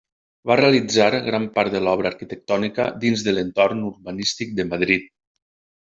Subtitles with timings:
[0.51, 5.11] Va realitzar gran part de l'obra arquitectònica dins de l'entorn urbanístic de Madrid.